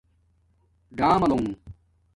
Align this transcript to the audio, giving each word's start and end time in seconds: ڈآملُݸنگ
ڈآملُݸنگ 0.97 1.47